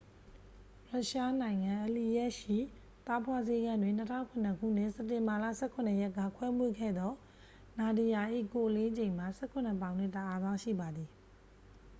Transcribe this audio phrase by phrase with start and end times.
[0.89, 2.59] ရုရှားနိုင်ငံ အလီယက်စ်ခ် ရှိ
[3.07, 7.11] သားဖွားဆေးခန်းတွင် 2007 ခုနှစ် စက်တင်ဘာလ 17 ရက်က ခွဲမွေးခဲ့သော
[7.79, 8.21] နာဒီယာ
[8.53, 11.09] ၏ကိုယ်အလေးချိန်မှာ 17 ပေါင်နှင့် 1 အောင်စရှိပါသည်